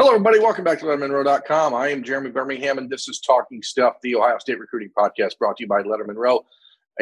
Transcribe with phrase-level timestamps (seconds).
[0.00, 0.38] Hello, everybody.
[0.38, 1.74] Welcome back to LettermenRow.com.
[1.74, 5.58] I am Jeremy Birmingham, and this is Talking Stuff, the Ohio State recruiting podcast brought
[5.58, 6.42] to you by Lettermen Row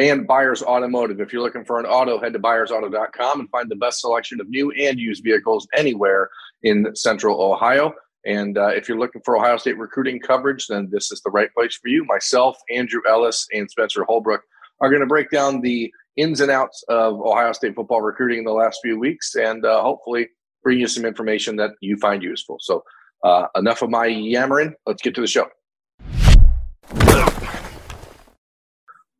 [0.00, 1.20] and Byers Automotive.
[1.20, 4.48] If you're looking for an auto, head to byersauto.com and find the best selection of
[4.48, 6.28] new and used vehicles anywhere
[6.64, 7.94] in central Ohio.
[8.26, 11.54] And uh, if you're looking for Ohio State recruiting coverage, then this is the right
[11.54, 12.04] place for you.
[12.04, 14.42] Myself, Andrew Ellis, and Spencer Holbrook
[14.80, 18.44] are going to break down the ins and outs of Ohio State football recruiting in
[18.44, 20.26] the last few weeks and uh, hopefully
[20.62, 22.58] bring you some information that you find useful.
[22.60, 22.82] So,
[23.24, 24.74] uh, enough of my yammering.
[24.86, 25.48] Let's get to the show.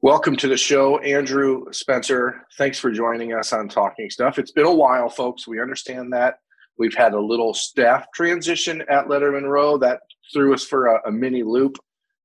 [0.01, 2.46] Welcome to the show, Andrew Spencer.
[2.56, 4.38] Thanks for joining us on Talking Stuff.
[4.38, 5.48] It's been a while, folks.
[5.48, 6.38] We understand that.
[6.79, 11.10] We've had a little staff transition at Lettermen Row that threw us for a, a
[11.10, 11.79] mini loop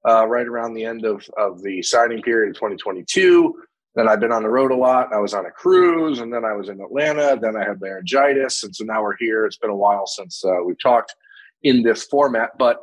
[0.07, 3.55] uh, right around the end of, of the signing period of 2022.
[3.95, 5.13] Then I've been on the road a lot.
[5.13, 7.37] I was on a cruise, and then I was in Atlanta.
[7.39, 9.45] Then I had laryngitis, and so now we're here.
[9.45, 11.13] It's been a while since uh, we've talked
[11.61, 12.77] in this format, but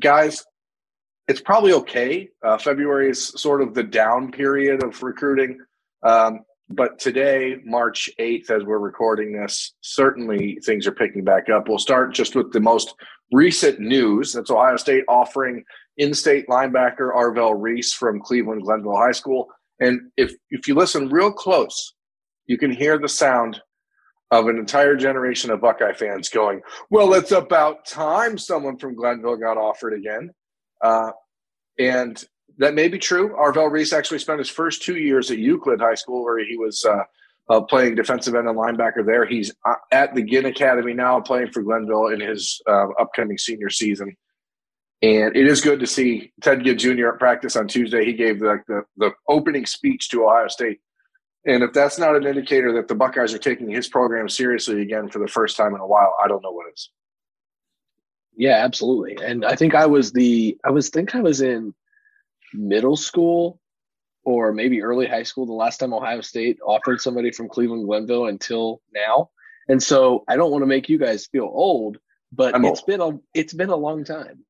[0.00, 0.44] guys,
[1.28, 2.28] it's probably okay.
[2.44, 5.58] Uh, February is sort of the down period of recruiting,
[6.02, 11.68] um, but today, March eighth, as we're recording this, certainly things are picking back up.
[11.68, 12.94] We'll start just with the most
[13.32, 14.32] recent news.
[14.32, 15.64] That's Ohio State offering
[15.96, 19.48] in-state linebacker Arvell Reese from Cleveland Glenville High School
[19.80, 21.94] and if if you listen real close,
[22.46, 23.60] you can hear the sound
[24.30, 29.36] of an entire generation of Buckeye fans going, "Well, it's about time someone from Glenville
[29.36, 30.30] got offered again,"
[30.80, 31.12] uh,
[31.78, 32.22] and
[32.58, 33.34] that may be true.
[33.36, 36.84] Arvell Reese actually spent his first two years at Euclid High School, where he was
[36.84, 37.02] uh,
[37.48, 39.26] uh, playing defensive end and linebacker there.
[39.26, 43.70] He's uh, at the Ginn Academy now, playing for Glenville in his uh, upcoming senior
[43.70, 44.16] season.
[45.04, 47.08] And it is good to see Ted Ginn Jr.
[47.08, 48.06] at practice on Tuesday.
[48.06, 50.80] He gave the, the, the opening speech to Ohio State.
[51.44, 55.10] And if that's not an indicator that the Buckeyes are taking his program seriously again
[55.10, 56.88] for the first time in a while, I don't know what is.
[58.34, 59.18] Yeah, absolutely.
[59.22, 61.74] And I think I was the I was think I was in
[62.54, 63.60] middle school
[64.24, 68.26] or maybe early high school the last time Ohio State offered somebody from Cleveland Glenville
[68.26, 69.28] until now.
[69.68, 71.98] And so I don't want to make you guys feel old,
[72.32, 72.86] but I'm it's old.
[72.86, 74.46] been a it's been a long time.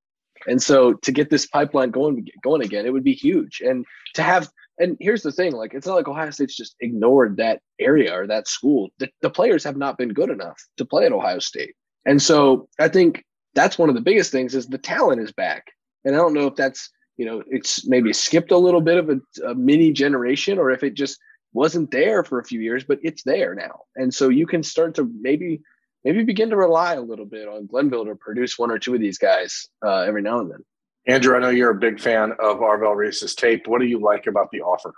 [0.47, 3.61] And so to get this pipeline going going again, it would be huge.
[3.65, 3.85] And
[4.15, 7.61] to have and here's the thing, like it's not like Ohio State's just ignored that
[7.79, 8.91] area or that school.
[8.99, 11.75] The, the players have not been good enough to play at Ohio State.
[12.07, 13.25] And so I think
[13.55, 15.65] that's one of the biggest things is the talent is back.
[16.05, 19.11] And I don't know if that's, you know, it's maybe skipped a little bit of
[19.11, 21.19] a, a mini generation or if it just
[21.53, 23.83] wasn't there for a few years, but it's there now.
[23.95, 25.61] And so you can start to maybe
[26.05, 29.01] maybe begin to rely a little bit on Glenville to produce one or two of
[29.01, 30.65] these guys uh, every now and then.
[31.07, 33.67] Andrew, I know you're a big fan of Arvell Reese's tape.
[33.67, 34.95] What do you like about the offer?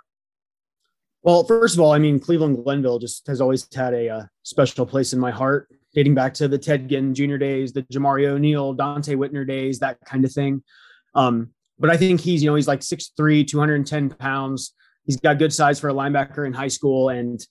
[1.23, 4.25] Well, first of all, I mean, Cleveland Glenville just has always had a, a uh,
[4.43, 7.35] special place in my heart, dating back to the Ted Ginn Jr.
[7.37, 10.63] days, the Jamario O'Neal, Donte Whitner days, that kind of thing.
[11.15, 14.73] Um, but I think he's, you know, he's like 6'3, 210 pounds.
[15.05, 17.09] He's got good size for a linebacker in high school.
[17.09, 17.45] And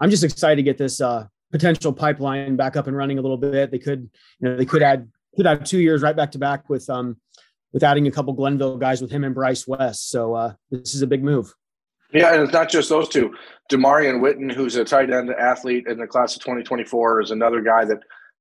[0.00, 3.36] I'm just excited to get this uh, potential pipeline back up and running a little
[3.36, 3.70] bit.
[3.70, 4.10] They could,
[4.40, 7.16] you know, they could add could have two years right back to back with um
[7.72, 10.10] with adding a couple Glenville guys with him and Bryce West.
[10.10, 11.54] So uh, this is a big move.
[12.12, 13.34] Yeah, and it's not just those two.
[13.70, 17.84] Demarion Witten, who's a tight end athlete in the class of 2024, is another guy
[17.84, 17.98] that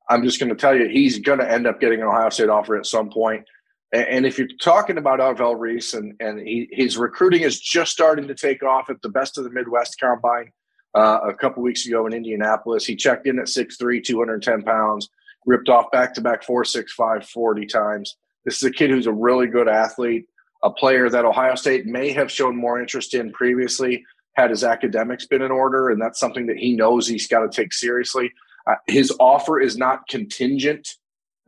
[0.09, 2.49] I'm just going to tell you he's going to end up getting an Ohio State
[2.49, 3.45] offer at some point.
[3.91, 8.27] And if you're talking about Arvell Reese and, and he, his recruiting is just starting
[8.27, 10.51] to take off at the best of the Midwest combine,
[10.95, 12.85] uh, a couple weeks ago in Indianapolis.
[12.85, 15.09] He checked in at 6'3, 210 pounds,
[15.45, 18.17] ripped off back to back 4'6'5 40 times.
[18.45, 20.25] This is a kid who's a really good athlete,
[20.63, 24.03] a player that Ohio State may have shown more interest in previously
[24.35, 27.49] had his academics been in order, and that's something that he knows he's got to
[27.49, 28.31] take seriously.
[28.65, 30.95] Uh, his offer is not contingent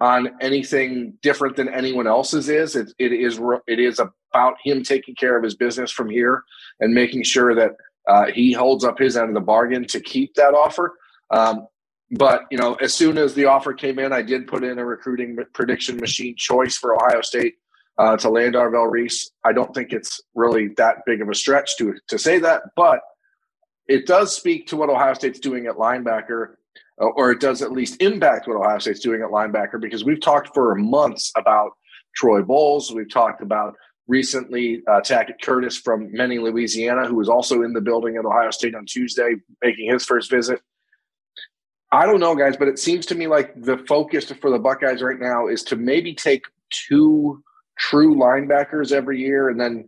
[0.01, 2.75] on anything different than anyone else's is.
[2.75, 6.44] It, it is it is about him taking care of his business from here
[6.79, 7.72] and making sure that
[8.07, 10.93] uh, he holds up his end of the bargain to keep that offer.
[11.31, 11.67] Um,
[12.11, 14.85] but you know, as soon as the offer came in, I did put in a
[14.85, 17.55] recruiting prediction machine choice for Ohio State
[17.97, 19.31] uh, to land Arvell Reese.
[19.43, 23.02] I don't think it's really that big of a stretch to to say that, but
[23.87, 26.55] it does speak to what Ohio State's doing at linebacker,
[27.02, 30.22] uh, or it does at least impact what Ohio State's doing at linebacker because we've
[30.22, 31.72] talked for months about
[32.16, 32.93] Troy Bowles.
[32.93, 33.75] We've talked about
[34.07, 38.52] recently uh, Tackett Curtis from Many, Louisiana, who was also in the building at Ohio
[38.52, 40.61] State on Tuesday, making his first visit.
[41.91, 45.02] I don't know, guys, but it seems to me like the focus for the Buckeyes
[45.02, 47.43] right now is to maybe take two
[47.78, 49.87] true linebackers every year and then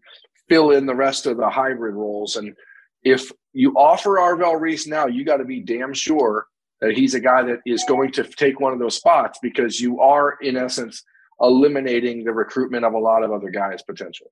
[0.50, 2.36] fill in the rest of the hybrid roles.
[2.36, 2.56] And
[3.04, 6.48] if you offer Arvell Reese now, you got to be damn sure
[6.82, 10.00] that he's a guy that is going to take one of those spots because you
[10.00, 11.04] are, in essence,
[11.42, 14.30] eliminating the recruitment of a lot of other guys potentially.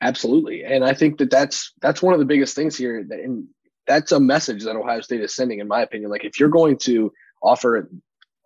[0.00, 3.46] Absolutely, and I think that that's that's one of the biggest things here, and
[3.86, 6.10] that's a message that Ohio State is sending, in my opinion.
[6.10, 7.12] Like if you're going to
[7.42, 7.88] offer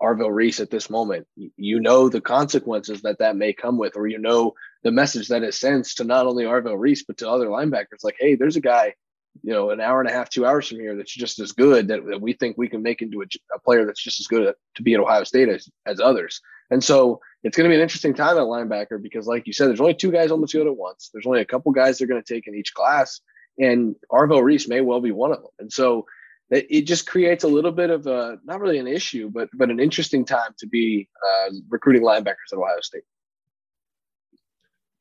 [0.01, 4.07] Arvell Reese at this moment, you know the consequences that that may come with, or
[4.07, 4.55] you know
[4.85, 8.05] the message that it sends to not only Arvell Reese but to other linebackers.
[8.05, 8.95] Like, hey, there's a guy,
[9.43, 11.89] you know, an hour and a half, two hours from here that's just as good
[11.89, 14.55] that, that we think we can make into a, a player that's just as good
[14.77, 16.41] to be at Ohio State as, as others.
[16.71, 19.69] And so it's going to be an interesting time at linebacker because, like you said,
[19.69, 21.11] there's only two guys on the field at once.
[21.13, 23.21] There's only a couple guys they're going to take in each class,
[23.59, 25.51] and Arvell Reese may well be one of them.
[25.59, 26.07] And so
[26.51, 29.71] it, it just creates a little bit of a not really an issue, but but
[29.71, 33.05] an interesting time to be uh, recruiting linebackers at Ohio State.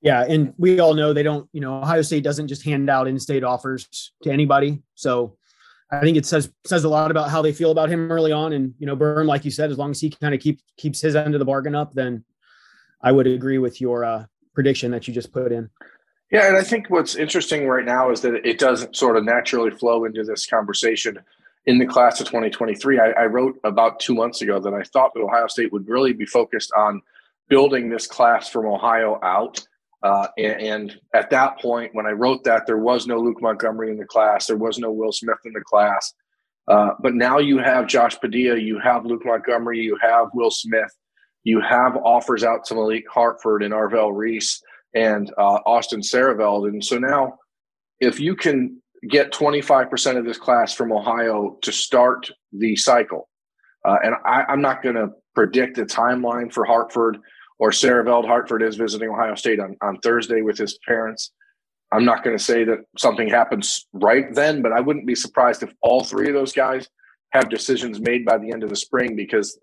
[0.01, 1.49] Yeah, and we all know they don't.
[1.53, 4.83] You know, Ohio State doesn't just hand out in-state offers to anybody.
[4.95, 5.37] So
[5.89, 8.53] I think it says says a lot about how they feel about him early on.
[8.53, 11.01] And you know, Berm, like you said, as long as he kind of keep keeps
[11.01, 12.23] his end of the bargain up, then
[13.01, 15.69] I would agree with your uh, prediction that you just put in.
[16.31, 19.71] Yeah, and I think what's interesting right now is that it doesn't sort of naturally
[19.71, 21.19] flow into this conversation
[21.67, 22.99] in the class of 2023.
[22.99, 26.11] I, I wrote about two months ago that I thought that Ohio State would really
[26.11, 27.01] be focused on
[27.47, 29.65] building this class from Ohio out.
[30.03, 33.89] Uh, and, and, at that point, when I wrote that, there was no Luke Montgomery
[33.89, 36.13] in the class, there was no Will Smith in the class.
[36.67, 40.91] Uh, but now you have Josh Padilla, you have Luke Montgomery, you have Will Smith,
[41.43, 44.61] you have offers out to Malik Hartford and Arvell Reese
[44.93, 46.67] and uh, Austin Siereveld.
[46.67, 47.37] And so now,
[47.99, 53.29] if you can get 25% of this class from Ohio to start the cycle,
[53.85, 57.17] uh, and I, I'm not going to predict the timeline for Hartford
[57.59, 58.25] or Siereveld.
[58.25, 61.31] Hartford is visiting Ohio State on, on Thursday with his parents.
[61.91, 65.63] I'm not going to say that something happens right then, but I wouldn't be surprised
[65.63, 66.87] if all three of those guys
[67.31, 69.57] have decisions made by the end of the spring because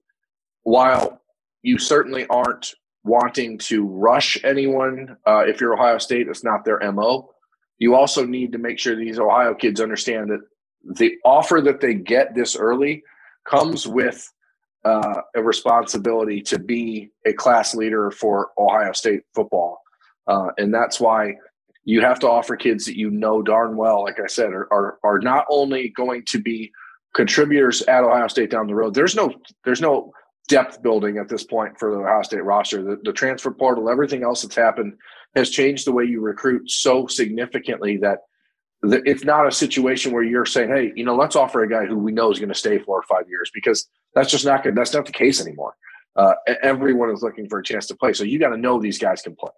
[0.63, 1.21] while
[1.63, 2.75] you certainly aren't
[3.05, 5.17] wanting to rush anyone.
[5.27, 7.31] Uh, if you're Ohio State, it's not their MO.
[7.79, 10.41] You also need to make sure these Ohio kids understand that
[10.99, 13.03] the offer that they get this early
[13.47, 14.31] comes with
[14.85, 19.81] uh, a responsibility to be a class leader for Ohio State football.
[20.27, 21.35] Uh, and that's why
[21.85, 24.99] you have to offer kids that you know darn well, like I said, are, are,
[25.05, 26.73] are not only going to be
[27.15, 28.95] contributors at Ohio State down the road.
[28.95, 29.33] There's no
[29.65, 30.13] there's no
[30.49, 32.83] depth building at this point for the Ohio State roster.
[32.83, 34.95] The, the transfer portal, everything else that's happened
[35.35, 38.19] has changed the way you recruit so significantly that
[38.93, 41.97] it's not a situation where you're saying, hey, you know, let's offer a guy who
[41.97, 44.75] we know is going to stay four or five years because that's just not good.
[44.75, 45.75] That's not the case anymore.
[46.17, 48.13] Uh, everyone is looking for a chance to play.
[48.13, 49.51] So you got to know these guys can play.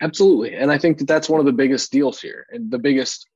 [0.00, 0.54] Absolutely.
[0.54, 3.26] And I think that that's one of the biggest deals here and the biggest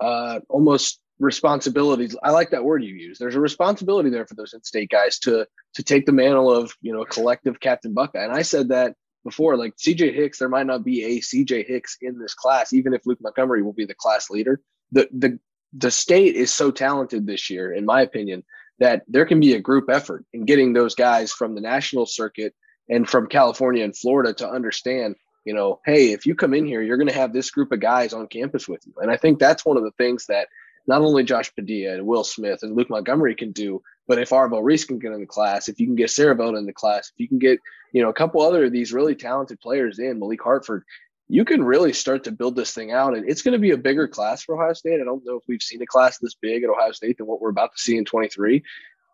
[0.00, 2.16] uh, almost responsibilities.
[2.22, 3.18] I like that word you use.
[3.18, 6.92] There's a responsibility there for those in-state guys to to take the mantle of you
[6.92, 8.24] know a collective captain Buckeye.
[8.24, 9.56] And I said that before.
[9.56, 13.06] Like CJ Hicks, there might not be a CJ Hicks in this class, even if
[13.06, 14.60] Luke Montgomery will be the class leader.
[14.92, 15.38] The the
[15.72, 18.44] the state is so talented this year, in my opinion,
[18.78, 22.54] that there can be a group effort in getting those guys from the national circuit
[22.88, 26.82] and from California and Florida to understand you know, hey, if you come in here,
[26.82, 28.94] you're going to have this group of guys on campus with you.
[28.98, 30.48] And I think that's one of the things that
[30.86, 34.62] not only Josh Padilla and Will Smith and Luke Montgomery can do, but if Arvell
[34.62, 37.14] Reese can get in the class, if you can get Siereveld in the class, if
[37.16, 37.58] you can get,
[37.94, 40.84] you know, a couple other of these really talented players in, Malik Hartford,
[41.28, 43.16] you can really start to build this thing out.
[43.16, 45.00] And it's going to be a bigger class for Ohio State.
[45.00, 47.40] I don't know if we've seen a class this big at Ohio State than what
[47.40, 48.62] we're about to see in 23.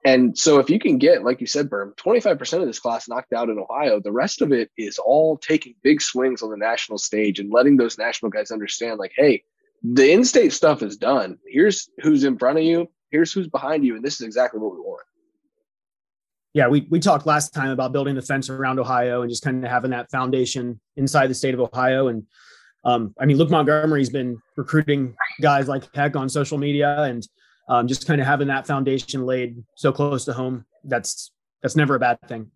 [0.04, 3.32] And so if you can get, like you said, Berm, 25% of this class knocked
[3.32, 6.98] out in Ohio, the rest of it is all taking big swings on the national
[6.98, 9.44] stage and letting those national guys understand, like, hey,
[9.84, 11.38] the in-state stuff is done.
[11.46, 12.88] Here's who's in front of you.
[13.10, 15.02] Here's who's behind you, and this is exactly what we want.
[16.54, 19.64] Yeah, we we talked last time about building the fence around Ohio and just kind
[19.64, 22.08] of having that foundation inside the state of Ohio.
[22.08, 22.24] And
[22.84, 27.26] um, I mean, Luke Montgomery's been recruiting guys like heck on social media, and
[27.68, 30.64] um, just kind of having that foundation laid so close to home.
[30.84, 31.30] That's
[31.62, 32.50] that's never a bad thing.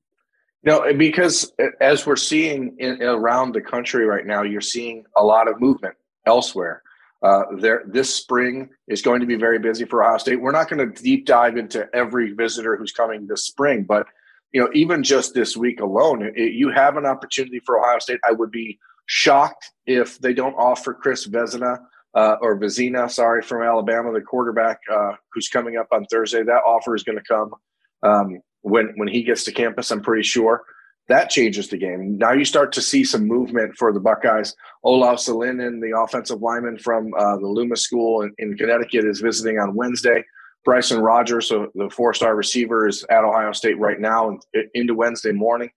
[0.65, 5.49] No, because as we're seeing in, around the country right now, you're seeing a lot
[5.49, 6.83] of movement elsewhere.
[7.23, 10.41] Uh, there, this spring is going to be very busy for Ohio State.
[10.41, 14.07] We're not going to deep dive into every visitor who's coming this spring, but
[14.53, 18.21] you know, even just this week alone, it, you have an opportunity for Ohio State.
[18.29, 21.79] I would be shocked if they don't offer Chris Vizzina
[22.15, 26.43] uh, or Vizzina, sorry, from Alabama, the quarterback uh, who's coming up on Thursday.
[26.43, 27.55] That offer is going to come
[28.03, 29.91] um, when when he gets to campus.
[29.91, 30.63] I'm pretty sure
[31.09, 32.17] that changes the game.
[32.17, 34.55] Now you start to see some movement for the Buckeyes.
[34.85, 39.59] Olaus Alinen, the offensive lineman from uh, the Loomis School in, in, Connecticut, is visiting
[39.59, 40.25] on Wednesday.
[40.65, 44.43] Bryson Rogers, so the four-star receiver, is at Ohio State right now and
[44.75, 45.71] into Wednesday morning.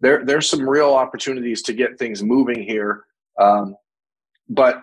[0.00, 3.04] There, there's some real opportunities to get things moving here,
[3.38, 3.76] um,
[4.48, 4.82] but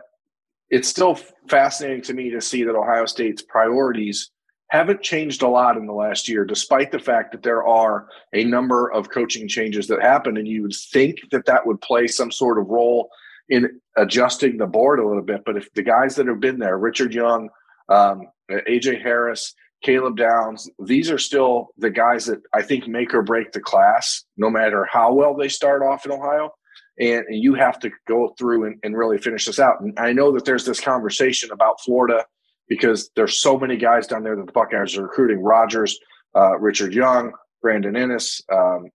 [0.70, 4.32] it's still fascinating to me to see that Ohio State's priorities
[4.70, 8.44] haven't changed a lot in the last year, despite the fact that there are a
[8.44, 10.38] number of coaching changes that happen.
[10.38, 13.10] And you would think that that would play some sort of role
[13.50, 15.44] in adjusting the board a little bit.
[15.44, 17.50] But if the guys that have been there, Richard Young,
[17.90, 23.24] um, AJ Harris, Caleb Downs, these are still the guys that I think make or
[23.24, 26.52] break the class, no matter how well they start off in Ohio.
[27.00, 29.80] And, and you have to go through and, and really finish this out.
[29.82, 32.26] And I know that there's this conversation about Florida
[32.70, 35.42] because there's so many guys down there that the Buckeyes are recruiting.
[35.42, 36.00] Rogers,
[36.36, 38.90] uh, Richard Young, Brandon Inniss, um,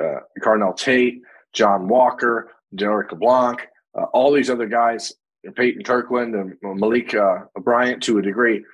[0.00, 1.20] uh, Carnell Tate,
[1.52, 3.66] John Walker, Derek LeBlanc,
[3.98, 5.12] uh, all these other guys,
[5.56, 8.64] Peyton Kirkland and Malik uh, Bryant to a degree.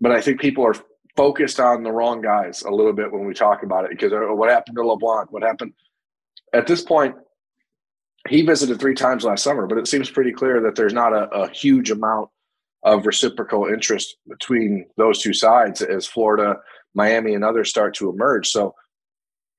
[0.00, 0.74] But I think people are
[1.16, 4.34] focused on the wrong guys a little bit when we talk about it because uh,
[4.34, 5.30] what happened to LeBlanc?
[5.30, 5.74] What happened?
[6.52, 7.14] At this point,
[8.28, 11.28] he visited three times last summer, but it seems pretty clear that there's not a,
[11.30, 12.30] a huge amount
[12.82, 16.56] of reciprocal interest between those two sides as Florida,
[16.94, 18.48] Miami, and others start to emerge.
[18.48, 18.74] So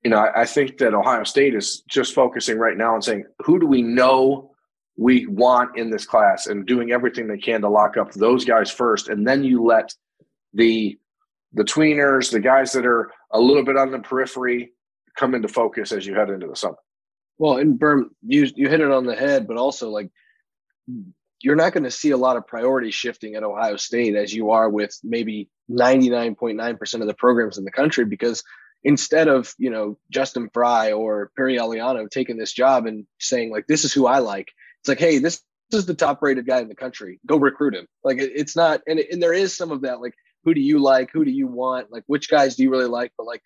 [0.02, 3.24] you know, I, I think that Ohio State is just focusing right now on saying,
[3.42, 4.54] who do we know
[4.96, 8.70] we want in this class and doing everything they can to lock up those guys
[8.70, 9.08] first.
[9.08, 9.92] And then you let
[10.52, 10.98] the
[11.52, 14.72] the tweeners, the guys that are a little bit on the periphery
[15.16, 16.76] come into focus as you head into the summer.
[17.38, 20.10] Well, and Berm, you you hit it on the head, but also like
[21.44, 24.50] you're not going to see a lot of priority shifting at Ohio State as you
[24.50, 28.42] are with maybe 99.9% of the programs in the country because
[28.82, 33.66] instead of you know Justin Frye or Perry Eliano taking this job and saying like
[33.66, 36.60] this is who I like, it's like hey this, this is the top rated guy
[36.60, 37.86] in the country, go recruit him.
[38.02, 40.78] Like it, it's not, and and there is some of that like who do you
[40.78, 43.42] like, who do you want, like which guys do you really like, but like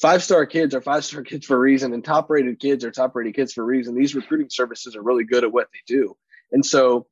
[0.00, 2.90] five star kids are five star kids for a reason, and top rated kids are
[2.90, 3.94] top rated kids for a reason.
[3.94, 6.16] These recruiting services are really good at what they do,
[6.50, 7.06] and so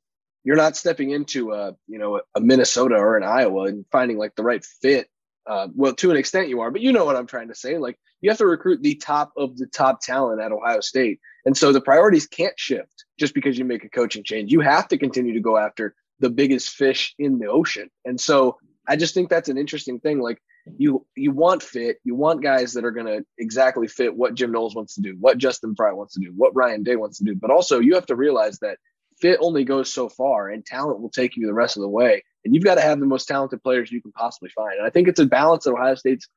[0.45, 4.35] you're not stepping into a you know a Minnesota or an Iowa and finding like
[4.37, 5.09] the right fit
[5.47, 7.79] uh, well, to an extent you are, but you know what I'm trying to say.
[7.79, 11.19] Like you have to recruit the top of the top talent at Ohio State.
[11.45, 14.53] And so the priorities can't shift just because you make a coaching change.
[14.53, 17.91] You have to continue to go after the biggest fish in the ocean.
[18.05, 20.21] And so I just think that's an interesting thing.
[20.21, 20.41] Like
[20.77, 24.77] you you want fit, you want guys that are gonna exactly fit what Jim Knowles
[24.77, 27.35] wants to do, what Justin Frye wants to do, what Ryan Day wants to do.
[27.35, 28.79] But also you have to realize that
[29.21, 32.23] fit only goes so far and talent will take you the rest of the way.
[32.45, 34.79] And you've got to have the most talented players you can possibly find.
[34.79, 36.29] And I think it's a balance that Ohio State's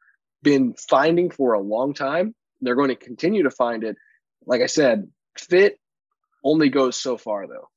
[0.42, 2.36] been finding for a long time.
[2.62, 3.96] They're going to continue to find it.
[4.46, 5.80] Like I said, fit
[6.44, 7.70] only goes so far, though.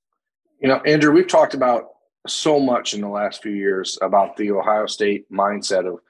[0.60, 1.84] You know, Andrew, we've talked about
[2.26, 6.00] so much in the last few years about the Ohio State mindset of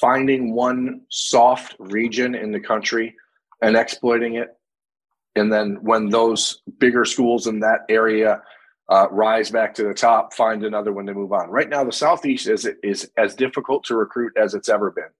[0.00, 3.14] finding one soft region in the country
[3.62, 4.48] and exploiting it.
[5.36, 8.42] And then when those bigger schools in that area
[8.88, 11.50] uh, rise back to the top, find another one to move on.
[11.50, 15.10] Right now, the Southeast is is as difficult to recruit as it's ever been.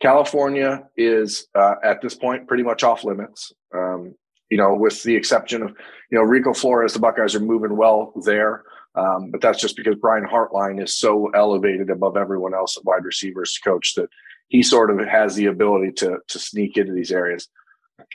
[0.00, 3.52] California is uh, at this point pretty much off limits.
[3.74, 4.14] Um,
[4.50, 5.70] you know, with the exception of
[6.10, 8.64] you know Rico Flores, the Buckeyes are moving well there,
[8.94, 13.04] um, but that's just because Brian Hartline is so elevated above everyone else at wide
[13.04, 14.10] receivers coach that
[14.48, 17.48] he sort of has the ability to to sneak into these areas.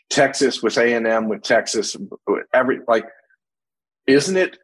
[0.09, 1.95] Texas with A and M, with Texas,
[2.53, 3.05] every like
[4.07, 4.57] isn't it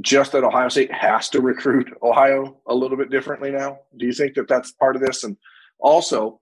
[0.00, 3.78] just that Ohio State has to recruit Ohio a little bit differently now?
[3.96, 5.24] Do you think that that's part of this?
[5.24, 5.36] And
[5.78, 6.40] also,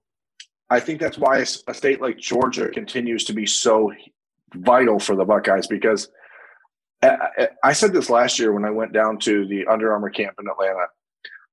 [0.69, 3.91] I think that's why a state like Georgia continues to be so
[4.55, 6.09] vital for the Buckeyes because
[7.01, 10.47] I said this last year when I went down to the Under Armour camp in
[10.47, 10.85] Atlanta.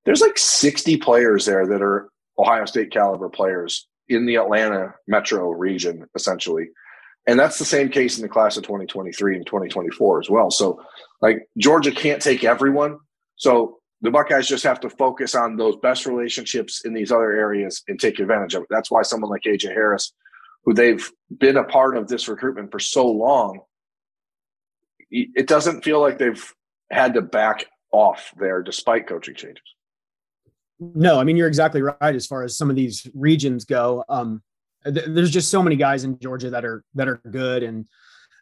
[0.04, 2.08] There's like 60 players there that are
[2.38, 6.68] Ohio State caliber players in the Atlanta metro region, essentially.
[7.26, 10.50] And that's the same case in the class of 2023 and 2024 as well.
[10.50, 10.80] So,
[11.20, 12.98] like, Georgia can't take everyone.
[13.36, 17.82] So, the Buckeyes just have to focus on those best relationships in these other areas
[17.88, 18.68] and take advantage of it.
[18.70, 20.12] That's why someone like AJ Harris,
[20.64, 23.60] who they've been a part of this recruitment for so long,
[25.10, 26.52] it doesn't feel like they've
[26.90, 29.62] had to back off there despite coaching changes.
[30.78, 34.04] No, I mean you're exactly right as far as some of these regions go.
[34.08, 34.42] Um,
[34.84, 37.86] there's just so many guys in Georgia that are that are good, and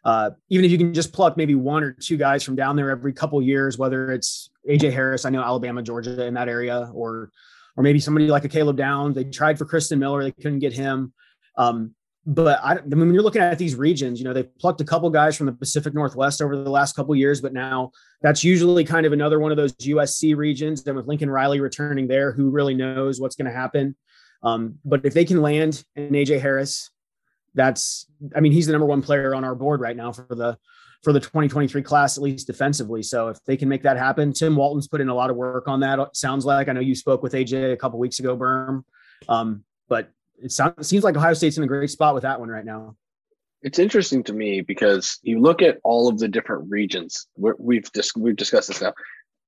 [0.03, 2.91] uh, even if you can just pluck maybe one or two guys from down there
[2.91, 7.31] every couple years, whether it's AJ Harris, I know Alabama, Georgia in that area, or
[7.77, 9.15] or maybe somebody like a Caleb Downs.
[9.15, 11.13] They tried for Christen Miller, they couldn't get him.
[11.57, 11.95] Um,
[12.25, 14.85] but I, I mean, when you're looking at these regions, you know, they've plucked a
[14.85, 17.91] couple guys from the Pacific Northwest over the last couple years, but now
[18.21, 20.85] that's usually kind of another one of those USC regions.
[20.87, 23.95] And with Lincoln Riley returning there, who really knows what's going to happen?
[24.41, 26.89] Um, but if they can land an AJ Harris,
[27.53, 30.57] that's, I mean, he's the number one player on our board right now for the
[31.03, 33.03] for the 2023 class, at least defensively.
[33.03, 35.67] So if they can make that happen, Tim Walton's put in a lot of work
[35.67, 35.99] on that.
[36.17, 38.83] Sounds like I know you spoke with AJ a couple weeks ago, Berm.
[39.29, 40.09] Um, but
[40.41, 42.65] it, sounds, it seems like Ohio State's in a great spot with that one right
[42.65, 42.95] now.
[43.61, 47.27] It's interesting to me because you look at all of the different regions.
[47.35, 48.93] we have dis- we've discussed this now.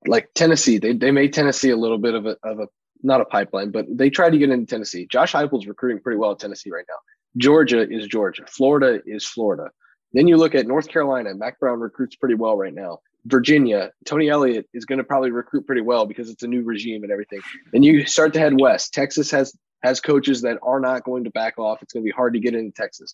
[0.08, 2.68] Like Tennessee, they, they made Tennessee a little bit of a, of a
[3.04, 5.06] not a pipeline, but they tried to get into Tennessee.
[5.06, 6.96] Josh Heupel's recruiting pretty well at Tennessee right now.
[7.38, 8.46] Georgia is Georgia.
[8.48, 9.70] Florida is Florida.
[10.14, 11.36] Then you look at North Carolina.
[11.36, 13.00] Mack Brown recruits pretty well right now.
[13.28, 17.04] Virginia, Tony Elliott is going to probably recruit pretty well because it's a new regime
[17.04, 17.42] and everything.
[17.72, 18.94] Then you start to head west.
[18.94, 21.84] Texas has has coaches that are not going to back off.
[21.84, 23.14] It's going to be hard to get into Texas.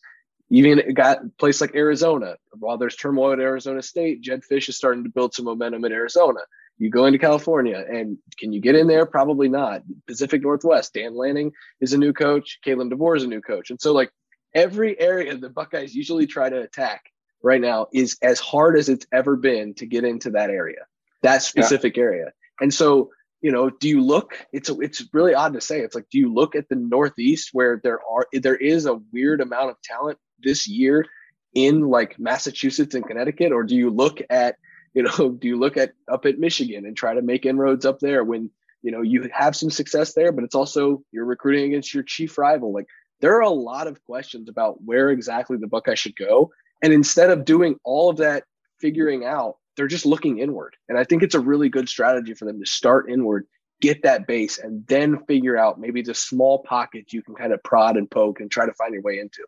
[0.50, 2.36] Even got a place like Arizona.
[2.54, 5.92] While there's turmoil at Arizona State, Jedd Fisch is starting to build some momentum in
[5.92, 6.40] Arizona.
[6.78, 9.06] You go into California, and can you get in there?
[9.06, 9.82] Probably not.
[10.08, 11.52] Pacific Northwest, Dan Lanning
[11.82, 12.60] is a new coach.
[12.66, 14.12] Kalen DeBoer is a new coach, and so like
[14.54, 17.04] every area the Buckeyes usually try to attack
[17.44, 20.86] right now is as hard as it's ever been to get into that area,
[21.22, 22.04] that specific yeah.
[22.04, 22.34] area.
[22.60, 24.38] And so you know, do you look?
[24.54, 25.82] It's it's really odd to say.
[25.82, 29.42] It's like, do you look at the Northeast where there are there is a weird
[29.42, 31.06] amount of talent this year
[31.54, 34.56] in like Massachusetts and Connecticut, or do you look at
[34.94, 38.00] you know, do you look at up at Michigan and try to make inroads up
[38.00, 38.50] there when
[38.82, 42.38] you know you have some success there, but it's also you're recruiting against your chief
[42.38, 42.74] rival.
[42.74, 42.88] Like
[43.20, 46.52] there are a lot of questions about where exactly the Buckeye should go,
[46.84, 48.44] and instead of doing all of that
[48.80, 50.76] figuring out they're just looking inward.
[50.90, 53.48] And I think it's a really good strategy for them to start inward,
[53.82, 57.64] get that base, and then figure out maybe the small pockets you can kind of
[57.64, 59.44] prod and poke and try to find your way into.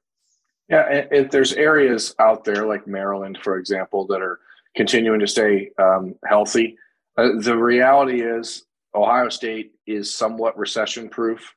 [0.68, 4.39] Yeah, and, there's areas out there like Maryland, for example, that are
[4.75, 6.77] continuing to stay um, healthy.
[7.18, 8.63] Uh, the reality is,
[8.96, 11.54] Ohio State is somewhat recession proof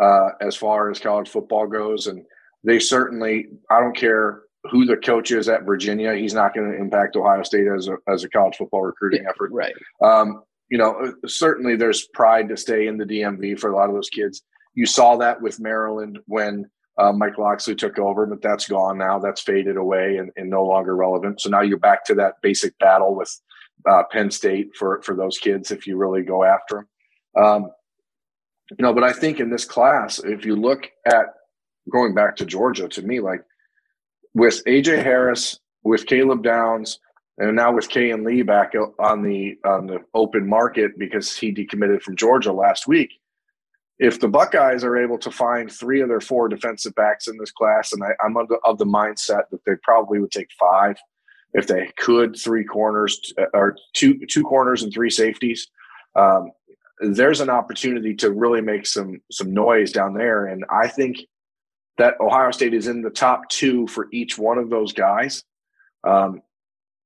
[0.00, 2.24] uh, as far as college football goes, and
[2.64, 3.48] they certainly.
[3.70, 7.42] I don't care who the coach is at Virginia, he's not going to impact Ohio
[7.42, 9.50] State as a, as a college football recruiting yeah, effort.
[9.52, 9.74] Right.
[10.02, 13.94] Um, you know, certainly there's pride to stay in the DMV for a lot of
[13.94, 14.42] those kids.
[14.74, 19.18] You saw that with Maryland when uh, Mike Locksley took over, but that's gone now.
[19.18, 21.40] That's faded away and, and, no longer relevant.
[21.40, 23.38] So now you're back to that basic battle with
[23.88, 26.86] uh, Penn State for for those kids if you really go after
[27.34, 27.44] them.
[27.44, 27.70] Um,
[28.70, 31.26] you know, but I think in this class, if you look at
[31.92, 33.42] going back to Georgia, to me, like
[34.36, 37.00] with AJ Harris, with Caleb Downs,
[37.38, 42.02] and now with Kayin Lee back on the on the open market because he decommitted
[42.02, 43.10] from Georgia last week.
[43.98, 47.50] If the Buckeyes are able to find three of their four defensive backs in this
[47.50, 50.96] class, and I, am of the, of the mindset that they probably would take five
[51.54, 55.66] if they could, three corners or two two corners and three safeties.
[56.14, 56.50] Um,
[57.00, 61.20] there's an opportunity to really make some some noise down there, and I think
[61.98, 65.42] that Ohio State is in the top two for each one of those guys.
[66.06, 66.42] Um,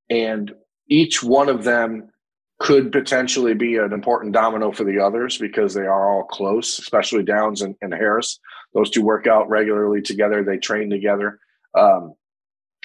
[0.08, 0.52] and
[0.88, 2.10] each one of them
[2.58, 7.22] could potentially be an important domino for the others because they are all close, especially
[7.22, 8.38] Downs and, and Harris.
[8.74, 11.38] Those two work out regularly together, they train together.
[11.74, 12.14] Um,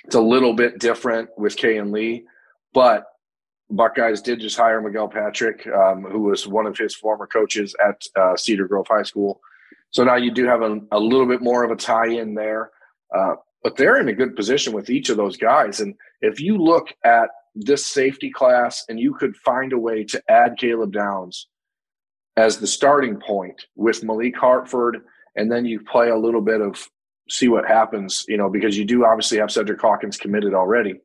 [0.05, 2.25] it's a little bit different with Kayin Lee,
[2.73, 3.05] but
[3.69, 8.01] Buckeyes did just hire Miguel Patrick, um, who was one of his former coaches at
[8.15, 9.41] uh, Cedar Grove High School.
[9.95, 12.69] So now you do have a, a little bit more of a tie in there.
[13.17, 15.79] Uh, but they're in a good position with each of those guys.
[15.79, 20.21] And if you look at this safety class and you could find a way to
[20.29, 21.47] add Caleb Downs
[22.35, 24.97] as the starting point with Malik Hartford,
[25.37, 26.89] and then you play a little bit of
[27.29, 30.95] see what happens, you know, because you do obviously have Cedric Hawkins committed already.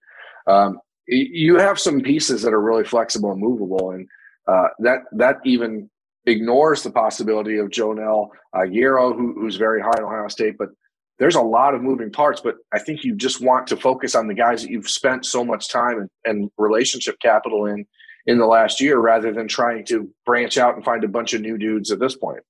[0.49, 4.09] Um, you have some pieces that are really flexible and movable, and
[4.49, 5.89] uh, that that even
[6.27, 10.57] ignores the possibility of Joenel uh, who, who's very high in Ohio State.
[10.59, 10.71] But
[11.19, 12.41] there's a lot of moving parts.
[12.41, 15.45] But I think you just want to focus on the guys that you've spent so
[15.45, 17.87] much time and, and relationship capital in
[18.27, 21.41] in the last year, rather than trying to branch out and find a bunch of
[21.41, 22.43] new dudes at this point.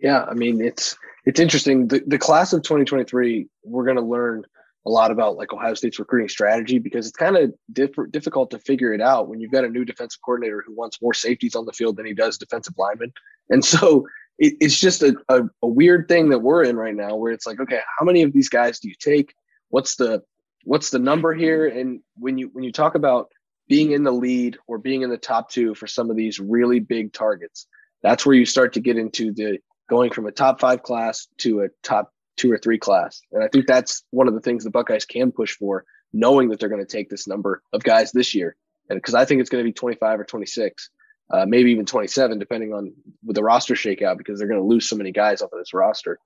[0.00, 1.88] Yeah, I mean it's it's interesting.
[1.88, 4.44] The the class of 2023, we're going to learn
[4.86, 8.58] a lot about like Ohio State's recruiting strategy because it's kind of diff- difficult to
[8.58, 11.66] figure it out when you've got a new defensive coordinator who wants more safeties on
[11.66, 13.12] the field than he does defensive linemen.
[13.50, 14.06] And so
[14.38, 17.46] it, it's just a, a, a, weird thing that we're in right now where it's
[17.46, 19.34] like, okay, how many of these guys do you take?
[19.68, 20.22] What's the
[20.64, 21.66] what's the number here?
[21.66, 23.30] And when you when you talk about
[23.68, 26.80] being in the lead or being in the top two for some of these really
[26.80, 27.66] big targets,
[28.02, 31.62] that's where you start to get into the going from a top five class to
[31.62, 33.20] a top two or three class.
[33.32, 36.58] And I think that's one of the things the Buckeyes can push for, knowing that
[36.58, 38.56] they're going to take this number of guys this year.
[38.88, 40.90] And because I think it's going to be 25 or 26,
[41.32, 44.88] uh, maybe even 27, depending on with the roster shakeout, because they're going to lose
[44.88, 46.18] so many guys off of this roster.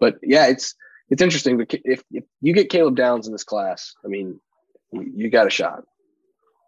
[0.00, 0.74] But yeah, it's
[1.08, 1.56] it's interesting.
[1.56, 4.40] But if, if you get Caleb Downs in this class, I mean,
[4.92, 5.84] you got a shot.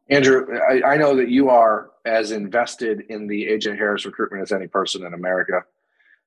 [0.08, 4.52] Andrew, I, I, know that you are as invested in the AJ Harris recruitment as
[4.52, 5.62] any person in America.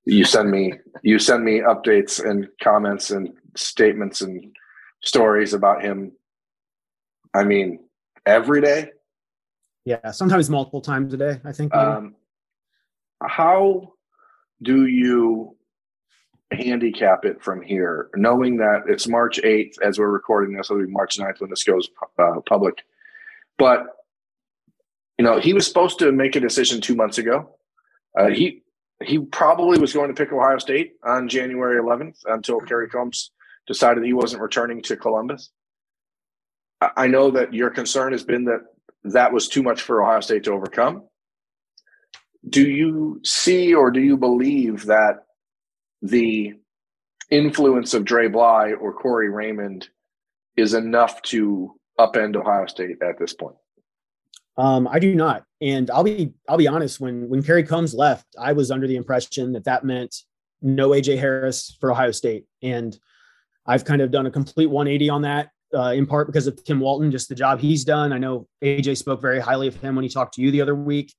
[0.05, 4.55] You send me you send me updates and comments and statements and
[5.01, 6.11] stories about him.
[7.33, 7.79] I mean,
[8.25, 8.91] every day.
[9.83, 11.41] Yeah, sometimes multiple times a day.
[11.43, 11.73] I think.
[11.73, 12.15] Um,
[13.21, 13.93] how
[14.61, 15.55] do you
[16.51, 20.91] handicap it from here, knowing that it's March 8th as we're recording this, it'll be
[20.91, 21.89] March 9th when this goes
[22.19, 22.83] uh, public.
[23.57, 23.87] But,
[25.17, 27.55] you know, he was supposed to make a decision two months ago.
[28.17, 28.63] Uh, he
[29.03, 32.67] he probably was going to pick Ohio State on January 11th until mm-hmm.
[32.67, 33.31] Kerry Coombs
[33.67, 35.49] decided he wasn't returning to Columbus.
[36.95, 38.61] I know that your concern has been that
[39.05, 41.03] that was too much for Ohio State to overcome.
[42.47, 45.25] Do you see or do you believe that
[46.01, 46.53] the
[47.31, 49.89] influence of Dre Bly or Corey Raymond
[50.55, 53.55] is enough to upend Ohio State at this point?
[54.57, 56.99] Um, I do not, and I'll be I'll be honest.
[56.99, 60.15] When when Kerry Coombs left, I was under the impression that that meant
[60.61, 62.97] no AJ Harris for Ohio State, and
[63.65, 65.49] I've kind of done a complete 180 on that.
[65.73, 68.13] Uh, in part because of Tim Walton, just the job he's done.
[68.13, 70.75] I know AJ spoke very highly of him when he talked to you the other
[70.75, 71.13] week.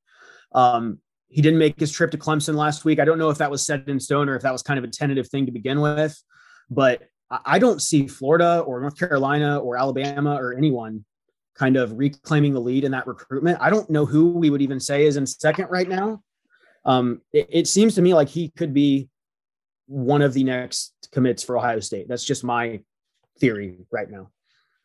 [0.52, 2.98] Um, he didn't make his trip to Clemson last week.
[2.98, 4.84] I don't know if that was set in stone or if that was kind of
[4.84, 6.18] a tentative thing to begin with,
[6.70, 11.04] but I don't see Florida or North Carolina or Alabama or anyone
[11.58, 13.58] kind of reclaiming the lead in that recruitment.
[13.60, 16.22] I don't know who we would even say is in second right now.
[16.84, 19.08] Um, it, it seems to me like he could be
[19.86, 22.08] one of the next commits for Ohio State.
[22.08, 22.80] That's just my
[23.40, 24.30] theory right now.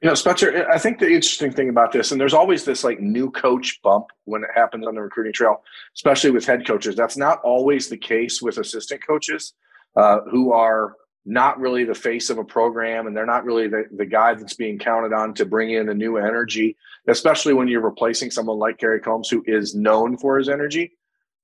[0.02, 3.00] You know, Spencer, I think the interesting thing about this, and there's always this like
[3.00, 5.64] new coach bump when it happens on the recruiting trail,
[5.96, 6.96] especially with head coaches.
[6.96, 9.54] That's not always the case with assistant coaches
[9.96, 13.86] uh, who are not really the face of a program and they're not really the,
[13.92, 16.76] the guy that's being counted on to bring in a new energy,
[17.08, 20.94] especially when you're replacing someone like Kerry Coombs, who is known for his energy.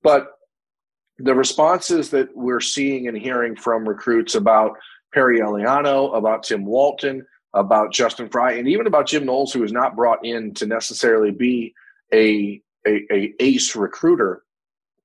[0.02, 0.32] But
[1.20, 4.78] the responses that we're seeing and hearing from recruits about
[5.14, 9.72] Perry Eliano, about Tim Walton, about Justin Frye, and even about Jim Knowles, who was
[9.72, 11.74] not brought in to necessarily be
[12.14, 14.44] a, a, a ace recruiter.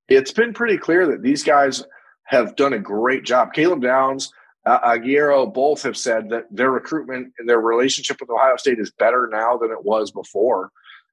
[0.09, 1.85] It's been pretty clear that these guys
[2.25, 3.53] have done a great job.
[3.53, 4.33] Caleb Downs,
[4.64, 8.92] uh, Aguero, both have said that their recruitment and their relationship with Ohio State is
[8.92, 10.70] better now than it was before.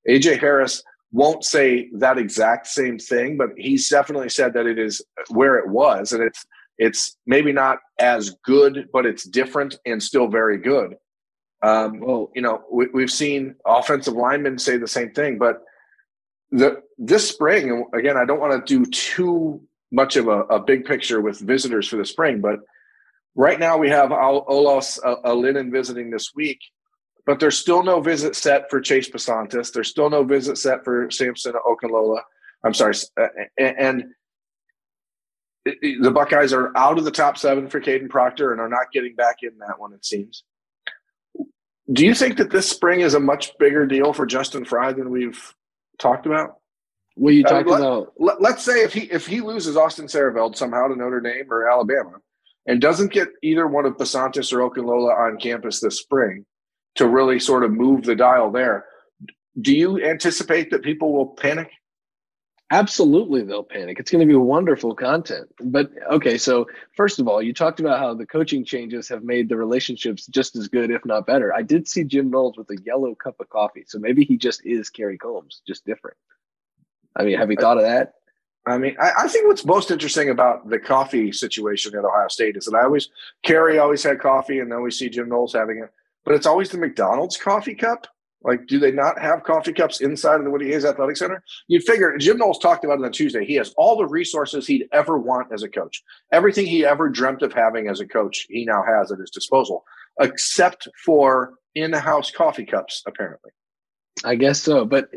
[0.07, 5.01] AJ Harris won't say that exact same thing, but he's definitely said that it is
[5.29, 6.45] where it was, and it's
[6.77, 10.95] it's maybe not as good, but it's different and still very good.
[11.61, 15.61] Um, well, you know, we, have seen offensive linemen say the same thing, but
[16.51, 20.85] the this spring, again, I don't want to do too much of a, a, big
[20.85, 22.59] picture with visitors for the spring, but
[23.39, 26.59] right now we have Olaus Alinen visiting this week,
[27.25, 29.71] but there's still no visit set for Chase Bisontis.
[29.71, 32.21] There's still no visit set for Samson Okunlola.
[32.65, 32.95] I'm sorry,
[33.57, 34.03] and
[35.65, 39.15] the Buckeyes are out of the top seven for Kadyn Proctor and are not getting
[39.15, 39.93] back in that one.
[39.93, 40.43] It seems.
[41.91, 45.09] Do you think that this spring is a much bigger deal for Justin Frye than
[45.09, 45.55] we've
[45.97, 46.57] talked about?
[47.15, 48.41] What are you talking uh, let, about?
[48.41, 51.69] Let, us say if he if he loses Austin Siereveld somehow to Notre Dame or
[51.71, 52.19] Alabama
[52.69, 56.45] and doesn't get either one of Bisontis or Okunlola on campus this spring
[56.95, 58.85] to really sort of move the dial there,
[59.59, 61.71] do you anticipate that people will panic?
[62.69, 63.99] Absolutely, they'll panic.
[63.99, 65.49] It's going to be wonderful content.
[65.59, 69.49] But okay, so first of all, you talked about how the coaching changes have made
[69.49, 71.51] the relationships just as good, if not better.
[71.51, 74.63] I did see Jim Knowles with a yellow cup of coffee, so maybe he just
[74.63, 76.17] is Kerry Coombs, just different.
[77.15, 78.13] I mean, have you thought of that?
[78.65, 82.57] I mean, I, I, think what's most interesting about the coffee situation at Ohio State
[82.57, 83.09] is that I always
[83.43, 85.89] Kerry always had coffee, and then we see Jim Knowles having it,
[86.25, 88.07] but it's always the McDonald's coffee cup.
[88.41, 91.43] Like, do they not have coffee cups inside of the Woody Hayes Athletic Center?
[91.67, 93.45] You'd figure Jim Knowles talked about it on Tuesday.
[93.45, 96.01] He has all the resources he'd ever want as a coach.
[96.31, 99.83] Everything he ever dreamt of having as a coach, he now has at his disposal,
[100.21, 103.51] except for in-house coffee cups, apparently.
[104.23, 105.09] I guess so, but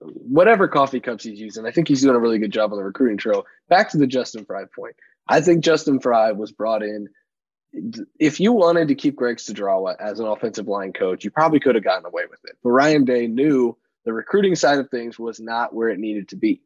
[0.00, 2.84] whatever coffee cups he's using, I think he's doing a really good job on the
[2.84, 3.44] recruiting trail.
[3.68, 4.96] Back to the Justin Frye point.
[5.28, 7.08] I think Justin Frye was brought in
[8.18, 11.74] if you wanted to keep Greg Studrawa as an offensive line coach, you probably could
[11.74, 12.56] have gotten away with it.
[12.62, 16.36] But Ryan Day knew the recruiting side of things was not where it needed to
[16.36, 16.62] be.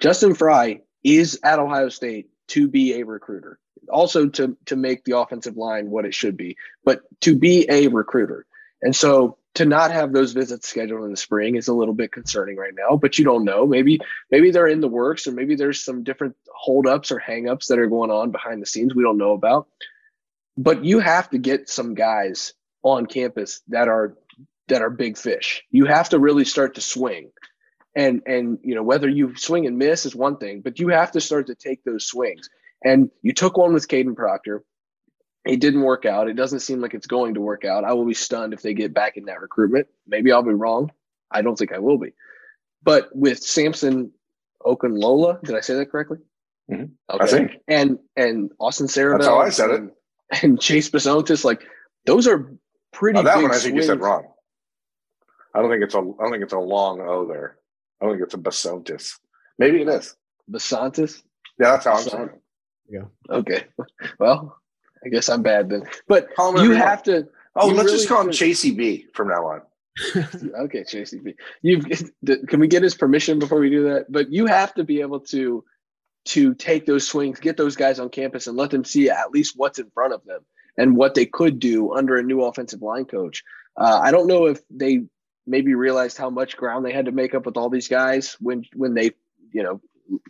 [0.00, 3.58] Justin Frye is at Ohio State to be a recruiter.
[3.90, 7.88] also to to make the offensive line what it should be, but to be a
[7.88, 8.46] recruiter.
[8.82, 12.12] And so to not have those visits scheduled in the spring is a little bit
[12.12, 13.66] concerning right now, but you don't know.
[13.66, 13.98] Maybe
[14.30, 17.88] maybe they're in the works or maybe there's some different holdups or hangups that are
[17.88, 19.66] going on behind the scenes we don't know about.
[20.56, 24.16] But you have to get some guys on campus that are
[24.68, 25.64] that are big fish.
[25.70, 27.30] You have to really start to swing.
[27.96, 31.12] And and you know whether you swing and miss is one thing, but you have
[31.12, 32.48] to start to take those swings.
[32.84, 34.62] And you took one with Kadyn Proctor.
[35.48, 36.28] It didn't work out.
[36.28, 37.82] It doesn't seem like it's going to work out.
[37.82, 39.86] I will be stunned if they get back in that recruitment.
[40.06, 40.92] Maybe I'll be wrong.
[41.30, 42.12] I don't think I will be.
[42.82, 44.12] But with Samson
[44.62, 46.18] Okunlola, did I say that correctly?
[46.70, 46.84] Mm-hmm.
[47.10, 47.24] Okay.
[47.24, 47.52] I think.
[47.66, 49.18] And and Austin Saravel.
[49.18, 49.90] That's how I said and,
[50.30, 50.42] it.
[50.42, 51.64] And Chase Bisontis, like
[52.04, 52.52] those are
[52.92, 53.18] pretty.
[53.18, 53.76] Oh, that one I think swings.
[53.76, 54.26] you said wrong.
[55.54, 55.98] I don't think it's a.
[55.98, 57.56] I don't think it's a long O there.
[58.00, 59.18] I don't think it's a Bisontis.
[59.58, 60.14] Maybe it is.
[60.50, 61.22] Bisontis.
[61.58, 62.30] Yeah, that's how I'm saying.
[62.90, 63.04] Yeah.
[63.30, 63.64] Okay.
[64.18, 64.58] Well,
[65.04, 65.82] I guess I'm bad then.
[66.06, 67.28] But you have to.
[67.56, 69.62] Oh, let's really just call him Chasey B from now on.
[70.60, 71.34] okay, Chasey B.
[71.62, 71.80] You
[72.46, 74.10] can we get his permission before we do that?
[74.10, 75.64] But you have to be able to
[76.26, 79.54] to take those swings, get those guys on campus, and let them see at least
[79.56, 80.40] what's in front of them
[80.76, 83.42] and what they could do under a new offensive line coach.
[83.76, 85.00] Uh, I don't know if they
[85.46, 88.64] maybe realized how much ground they had to make up with all these guys when
[88.74, 89.12] when they
[89.52, 89.80] you know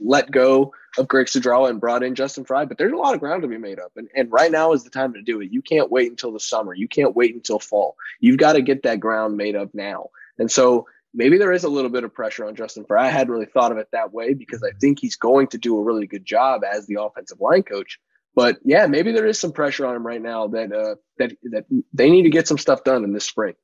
[0.00, 3.20] let go of Greg Studrawa and brought in Justin Frye, but there's a lot of
[3.20, 3.92] ground to be made up.
[3.96, 5.52] And, and right now is the time to do it.
[5.52, 6.74] You can't wait until the summer.
[6.74, 7.96] You can't wait until fall.
[8.20, 10.10] You've got to get that ground made up now.
[10.38, 13.06] And so maybe there is a little bit of pressure on Justin Frye.
[13.06, 15.78] I hadn't really thought of it that way because I think he's going to do
[15.78, 17.98] a really good job as the offensive line coach.
[18.34, 21.64] But yeah, maybe there is some pressure on him right now that uh, that that
[21.92, 23.54] they need to get some stuff done in this spring.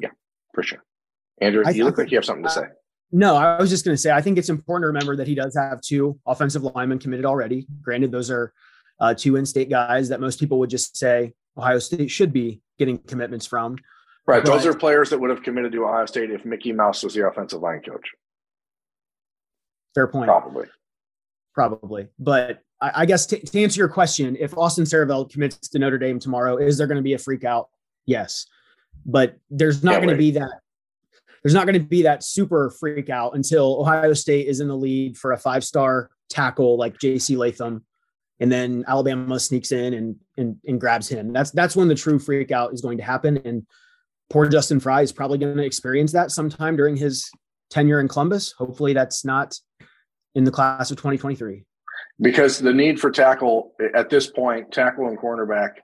[0.00, 0.10] Yeah,
[0.52, 0.84] for sure.
[1.40, 2.66] Andrew, I, you look like you have something to say.
[3.12, 5.34] No, I was just going to say I think it's important to remember that he
[5.34, 7.66] does have two offensive linemen committed already.
[7.80, 8.52] Granted, those are
[9.00, 12.98] uh, two in-state guys that most people would just say Ohio State should be getting
[12.98, 13.76] commitments from.
[14.26, 14.42] Right.
[14.42, 17.14] But, those are players that would have committed to Ohio State if Mickey Mouse was
[17.14, 18.08] the offensive line coach.
[19.94, 20.26] Fair point.
[20.26, 20.66] Probably.
[21.54, 22.08] Probably.
[22.18, 25.98] But I, I guess to, to, answer your question, if Austin Saravel commits to Notre
[25.98, 27.68] Dame tomorrow, is there going to be a freak out?
[28.06, 28.46] Yes.
[29.06, 30.60] But there's not going to be that
[31.44, 34.76] there's not going to be that super freak out until Ohio State is in the
[34.76, 37.36] lead for a five star tackle like J.C.
[37.36, 37.84] Latham,
[38.40, 41.32] and then Alabama sneaks in and, and and grabs him.
[41.32, 43.36] That's that's when the true freak out is going to happen.
[43.44, 43.66] And
[44.30, 47.30] poor Justin Frye is probably going to experience that sometime during his
[47.68, 48.52] tenure in Columbus.
[48.52, 49.54] Hopefully, that's not
[50.34, 51.62] in the class of 2023.
[52.20, 55.74] Because the need for tackle at this point, tackle and cornerback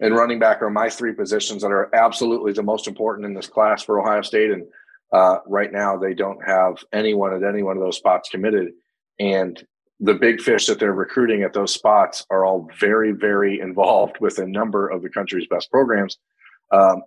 [0.00, 3.46] and running back are my three positions that are absolutely the most important in this
[3.46, 4.50] class for Ohio State.
[4.50, 4.64] And
[5.12, 8.72] uh, right now, they don't have anyone at any one of those spots committed.
[9.18, 9.62] And
[10.00, 14.38] the big fish that they're recruiting at those spots are all very, very involved with
[14.38, 16.18] a number of the country's best programs.
[16.72, 17.02] Um,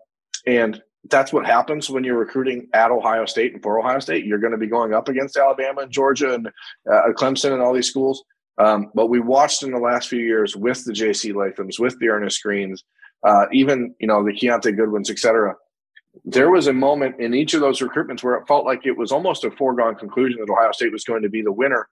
[0.46, 4.26] and that's what happens when you're recruiting at Ohio State and for Ohio State.
[4.26, 6.48] You're going to be going up against Alabama and Georgia and
[6.92, 8.24] uh, Clemson and all these schools.
[8.58, 11.34] Um, but we watched in the last few years with the J.C.
[11.34, 12.84] Lathams, with the Ernest Greens,
[13.26, 15.56] uh, even you know the Kiyaunta Goodwins, et cetera,
[16.26, 19.12] there was a moment in each of those recruitments where it felt like it was
[19.12, 21.88] almost a foregone conclusion that Ohio State was going to be the winner,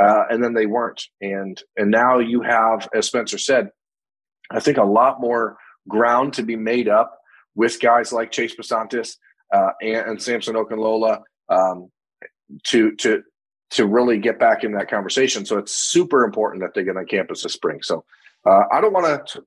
[0.00, 1.02] uh, and then they weren't.
[1.20, 3.70] And and now you have, as Spencer said,
[4.50, 5.56] I think a lot more
[5.88, 7.18] ground to be made up
[7.54, 9.16] with guys like Chase Bisontis
[9.52, 11.90] uh, and, and, Samson Okunlola um,
[12.64, 13.22] to to
[13.70, 15.46] to really get back in that conversation.
[15.46, 17.80] So it's super important that they get on campus this spring.
[17.82, 18.04] So
[18.46, 19.42] uh, I don't want to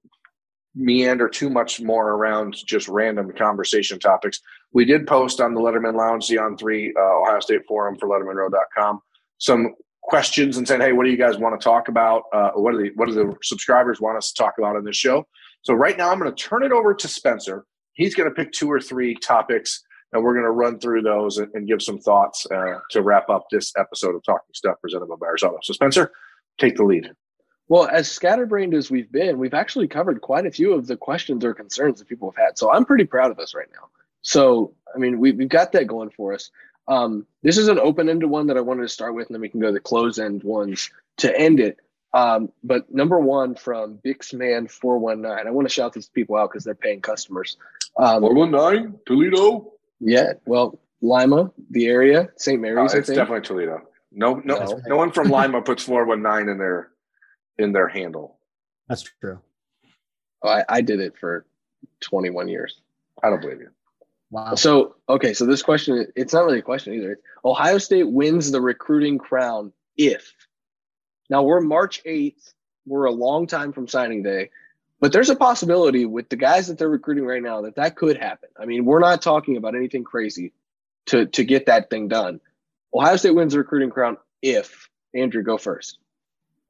[0.76, 4.42] meander too much more around just random conversation topics.
[4.74, 8.10] We did post on the Lettermen Lounge, the On Three uh, Ohio State Forum for
[8.10, 9.00] LettermenRow.com,
[9.38, 12.24] some questions and said, "Hey, what do you guys want to talk about?
[12.34, 14.98] Uh, what do the what do the subscribers want us to talk about in this
[14.98, 15.26] show?"
[15.64, 17.66] So right now, I'm going to turn it over to Spencer.
[17.94, 21.38] He's going to pick two or three topics, and we're going to run through those
[21.38, 25.08] and, and give some thoughts uh, to wrap up this episode of Talking Stuff presented
[25.08, 25.58] by Byers Auto.
[25.64, 26.12] So, Spencer,
[26.60, 27.12] take the lead.
[27.68, 31.44] Well, as scatterbrained as we've been, we've actually covered quite a few of the questions
[31.44, 32.58] or concerns that people have had.
[32.58, 33.88] So I'm pretty proud of us right now.
[34.22, 36.52] So, I mean, we, we've got that going for us.
[36.88, 39.42] Um, this is an open ended one that I wanted to start with, and then
[39.42, 41.80] we can go to the close end ones to end it.
[42.14, 46.76] Um, but number one from Bixman419, I want to shout these people out because they're
[46.76, 47.58] paying customers.
[47.98, 49.74] Um, 419, Toledo?
[50.00, 52.62] Yeah, well, Lima, the area, St.
[52.62, 52.94] Mary's.
[52.94, 53.82] Uh, it's definitely Toledo.
[54.12, 56.90] No, no, no, no one from Lima puts 419 in their
[57.58, 58.38] in their handle.
[58.88, 59.40] That's true.
[60.44, 61.46] Oh, I, I did it for
[62.02, 62.82] 21 years.
[63.24, 63.70] I don't believe you.
[64.32, 64.56] Wow.
[64.56, 67.20] So, okay, so this question, it's not really a question either.
[67.44, 70.34] Ohio State wins the recruiting crown if.
[71.30, 72.54] Now we're March 8th.
[72.86, 74.50] we're a long time from signing day,
[75.00, 78.18] but there's a possibility with the guys that they're recruiting right now that that could
[78.18, 78.50] happen.
[78.60, 80.54] I mean, we're not talking about anything crazy
[81.08, 82.40] to to get that thing done.
[82.94, 86.00] Ohio State wins the recruiting crown if Andrew go first.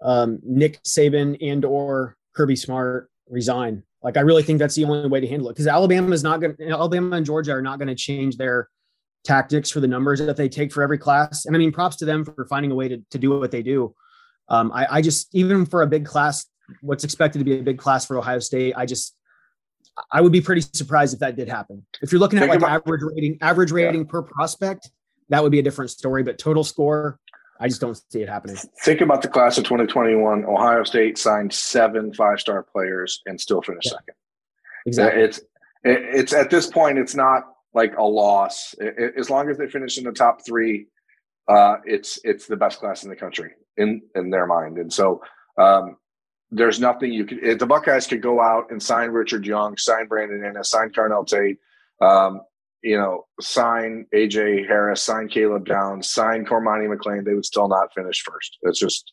[0.06, 3.84] Um, Nick Saban and or Kirby Smart resign.
[4.04, 6.40] Like I really think that's the only way to handle it because Alabama is not
[6.40, 6.56] going.
[6.56, 8.70] to Alabama and Georgia are not going to change their
[9.24, 11.46] tactics for the numbers that they take for every class.
[11.46, 13.64] And I mean, props to them for finding a way to, to do what they
[13.64, 13.96] do.
[14.48, 16.46] Um, I, I just even for a big class,
[16.82, 19.16] what's expected to be a big class for Ohio State, I just
[20.12, 21.86] I would be pretty surprised if that did happen.
[22.02, 24.10] If you're looking at Think like about, average rating, average rating yeah.
[24.12, 24.92] per prospect,
[25.30, 26.22] that would be a different story.
[26.22, 27.20] But total score,
[27.60, 28.58] I just don't see it happening.
[28.84, 30.46] Think about the class of 2021.
[30.46, 33.98] Ohio State signed seven five-star players and still finished yeah.
[33.98, 34.16] second.
[34.86, 35.24] Exactly.
[35.24, 35.40] It's
[35.84, 38.74] it's at this point, it's not like a loss.
[38.80, 40.88] It, as long as they finish in the top three,
[41.48, 44.78] uh, it's it's the best class in the country in in their mind.
[44.78, 45.22] And so
[45.58, 45.98] um,
[46.52, 47.60] there's nothing you could.
[47.60, 51.60] The Buckeyes could go out and sign Richard Young, sign Brandon Inniss, sign Carnell Tate.
[52.02, 52.42] Um,
[52.86, 57.92] you know, sign AJ Harris, sign Caleb Downs, sign Cormani McClain, they would still not
[57.96, 58.60] finish first.
[58.62, 59.12] It's just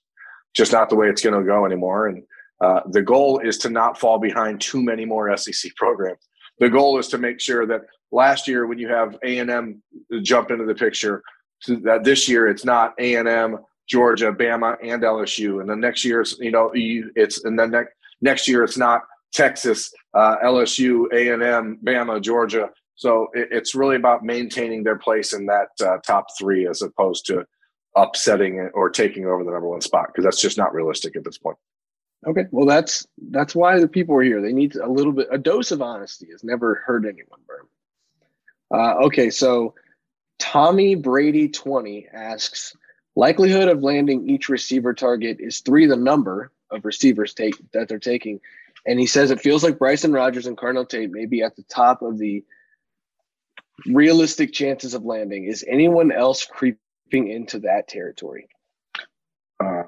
[0.54, 2.08] just not the way it's going to go anymore.
[2.08, 2.22] And
[2.60, 6.20] uh, the goal is to not fall behind too many more SEC programs.
[6.58, 7.80] The goal is to make sure that
[8.12, 9.82] last year when you have A and M
[10.20, 11.22] jump into the picture,
[11.66, 13.58] that this year it's not A and M,
[13.88, 17.94] Georgia, Bama, and LSU, and the next year it's you know it's and then next
[18.20, 19.00] next year it's not
[19.32, 24.98] Texas, uh, LSU, A and M, Bama, Georgia, so it, it's really about maintaining their
[24.98, 27.44] place in that uh, top three as opposed to
[27.96, 31.38] upsetting or taking over the number one spot because that's just not realistic at this
[31.38, 31.58] point.
[32.26, 34.40] Okay, well that's that's why the people are here.
[34.40, 37.66] They need a little bit a dose of honesty has never hurt anyone, Berm.
[38.74, 39.74] Uh, okay, so
[40.38, 42.76] Tommy Brady twenty asks
[43.16, 47.98] likelihood of landing each receiver target is three the number of receivers take that they're
[47.98, 48.40] taking,
[48.86, 51.64] and he says it feels like Bryson Rogers and Carnell Tate may be at the
[51.64, 52.44] top of the
[53.86, 55.44] realistic chances of landing.
[55.44, 58.48] Is anyone else creeping into that territory?
[59.62, 59.82] Uh,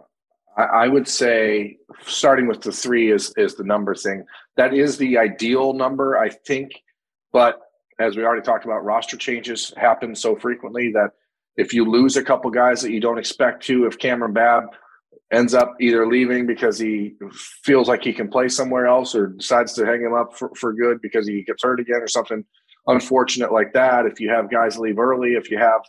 [0.57, 4.25] I, I would say starting with the three is is the number thing.
[4.57, 6.73] That is the ideal number, I think.
[7.33, 7.61] But
[7.99, 11.11] as we already talked about, roster changes happen so frequently that
[11.57, 14.65] if you lose a couple guys that you don't expect to, if Kamryn Babb
[15.33, 17.15] ends up either leaving because he
[17.63, 20.73] feels like he can play somewhere else or decides to hang him up for, for
[20.73, 22.45] good because he gets hurt again or something,
[22.87, 25.81] unfortunate like that, if you have guys leave early, if you have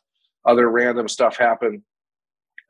[0.46, 1.84] other random stuff happen,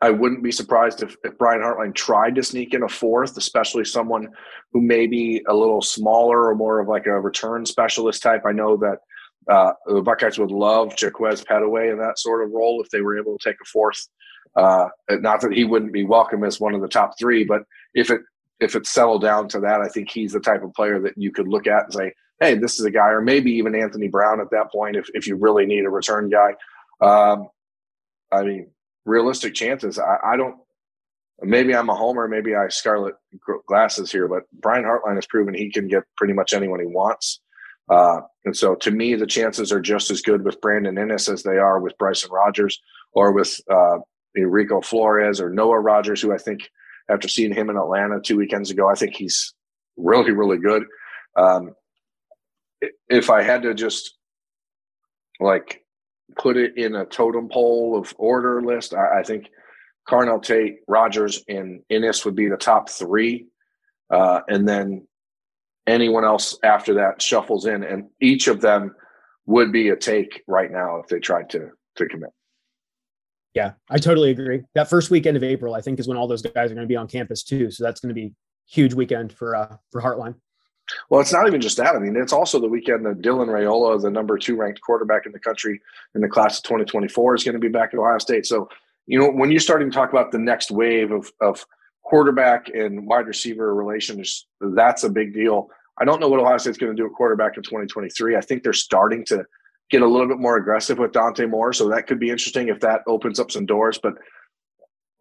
[0.01, 3.85] I wouldn't be surprised if, if Brian Hartline tried to sneak in a fourth, especially
[3.85, 4.27] someone
[4.73, 8.43] who may be a little smaller or more of like a return specialist type.
[8.45, 8.99] I know that
[9.49, 13.17] uh, the Buckeyes would love Jaquez Pettaway in that sort of role if they were
[13.17, 14.07] able to take a fourth.
[14.55, 18.09] Uh, not that he wouldn't be welcome as one of the top three, but if
[18.09, 18.21] it
[18.59, 21.31] if it settled down to that, I think he's the type of player that you
[21.31, 24.41] could look at and say, hey, this is a guy, or maybe even Anthony Brown
[24.41, 26.55] at that point if, if you really need a return guy.
[27.01, 27.49] Um,
[28.31, 28.71] I mean,
[29.05, 29.99] realistic chances.
[29.99, 30.57] I, I, don't.
[31.41, 32.27] Maybe I'm a homer.
[32.27, 33.15] Maybe I scarlet
[33.67, 37.39] glasses here, but Brian Hartline has proven he can get pretty much anyone he wants.
[37.89, 41.43] Uh, and so, to me, the chances are just as good with Brandon Inniss as
[41.43, 42.81] they are with Bryson Rogers
[43.13, 43.97] or with uh,
[44.35, 46.69] Rico Flores or Noah Rogers, who I think,
[47.09, 49.53] after seeing him in Atlanta two weekends ago, I think he's
[49.97, 50.83] really, really good.
[51.35, 51.75] Um,
[53.09, 54.17] if I had to just
[55.39, 55.83] like
[56.37, 59.49] put it in a totem pole of order list, I, I think
[60.07, 63.47] Carnell Tate, Rogers, and Inniss would be the top three.
[64.09, 65.07] Uh, and then
[65.87, 68.93] anyone else after that shuffles in, and each of them
[69.45, 72.29] would be a take right now if they tried to to commit.
[73.53, 74.63] Yeah, I totally agree.
[74.75, 76.91] That first weekend of April, I think, is when all those guys are going to
[76.91, 77.71] be on campus too.
[77.71, 78.33] So that's going to be
[78.67, 80.35] huge weekend for uh, for Hartline.
[81.09, 81.95] Well, it's not even just that.
[81.95, 85.31] I mean, it's also the weekend that Dylan Raiola, the number two ranked quarterback in
[85.31, 85.81] the country
[86.13, 88.45] in the class of 2024, is going to be back at Ohio State.
[88.45, 88.69] So,
[89.07, 91.65] you know, when you're starting to talk about the next wave of, of
[92.03, 95.69] quarterback and wide receiver relations, that's a big deal.
[95.97, 98.35] I don't know what Ohio State's going to do at quarterback in 2023.
[98.35, 99.45] I think they're starting to
[99.89, 101.73] get a little bit more aggressive with Dante Moore.
[101.73, 103.99] So that could be interesting if that opens up some doors.
[104.01, 104.15] But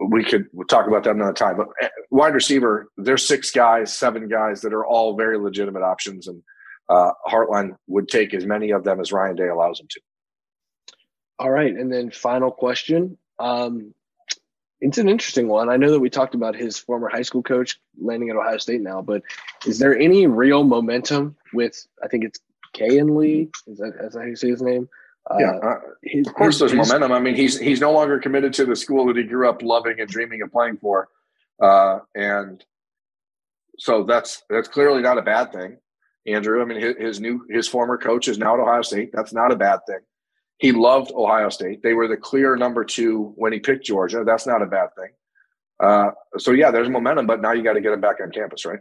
[0.01, 1.57] we could talk about that another time.
[1.57, 6.27] But eh, wide receiver, there's six guys, seven guys that are all very legitimate options,
[6.27, 6.43] and
[6.89, 10.01] uh, Hartline would take as many of them as Ryan Day allows him to.
[11.39, 13.19] All right, and then final question.
[13.39, 13.95] Um,
[14.81, 15.71] it's an interesting one.
[15.71, 18.83] I know that we talked about his former high school coach landing at Ohio State
[18.83, 19.23] now, but
[19.67, 21.87] is there any real momentum with?
[22.03, 22.39] I think it's
[22.75, 23.49] Kayin Lee.
[23.67, 24.89] Is that, is that how you say his name?
[25.39, 27.13] Yeah, uh, his, of course, there's his, momentum.
[27.13, 29.99] I mean, he's he's no longer committed to the school that he grew up loving
[29.99, 31.09] and dreaming of playing for,
[31.63, 32.63] uh, and
[33.79, 35.79] so that's that's clearly not a bad thing,
[36.27, 36.61] Andrew.
[36.61, 39.11] I mean, his, his new his former coach is now at Ohio State.
[39.15, 40.01] That's not a bad thing.
[40.59, 41.83] He loved Ohio State.
[41.83, 44.25] They were the clear number two when he picked Georgia.
[44.27, 45.11] That's not a bad thing.
[45.83, 48.65] Uh, so yeah, there's momentum, but now you got to get him back on campus,
[48.67, 48.81] right?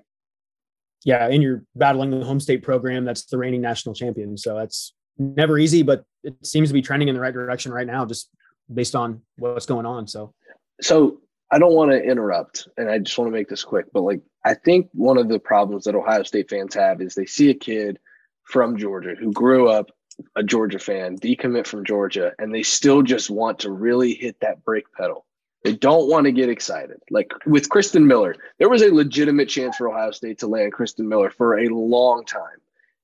[1.05, 4.37] Yeah, and you're battling the home state program that's the reigning national champion.
[4.37, 7.87] So that's never easy, but it seems to be trending in the right direction right
[7.87, 8.29] now, just
[8.73, 10.07] based on what's going on.
[10.07, 10.33] So,
[10.81, 11.21] so
[11.51, 14.21] I don't want to interrupt, and I just want to make this quick, but like
[14.45, 17.53] I think one of the problems that Ohio State fans have is they see a
[17.53, 17.99] kid
[18.43, 19.91] from Georgia who grew up
[20.35, 24.63] a Georgia fan, decommit from Georgia, and they still just want to really hit that
[24.63, 25.25] brake pedal.
[25.63, 26.97] They don't want to get excited.
[27.09, 31.07] Like with Christen Miller, there was a legitimate chance for Ohio State to land Christen
[31.07, 32.59] Miller for a long time.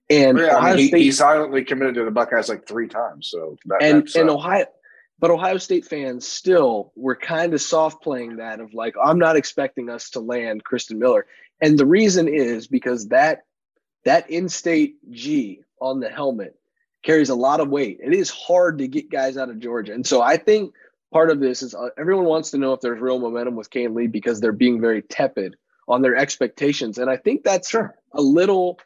[0.09, 2.87] And yeah, Ohio I mean, he, State, he silently committed to the Buckeyes like three
[2.87, 3.29] times.
[3.29, 4.65] So that, and and Ohio,
[5.19, 9.35] but Ohio State fans still were kind of soft playing that of like, I'm not
[9.35, 11.25] expecting us to land Christen Miller.
[11.61, 13.43] And the reason is because that
[14.05, 16.55] that in-state G on the helmet
[17.03, 17.99] carries a lot of weight.
[18.03, 19.93] It is hard to get guys out of Georgia.
[19.93, 20.73] And so I think
[21.11, 23.95] part of this is uh, everyone wants to know if there's real momentum with Kayin
[23.95, 25.55] Lee because they're being very tepid
[25.87, 26.97] on their expectations.
[26.97, 27.95] And I think that's sure.
[28.13, 28.79] a little,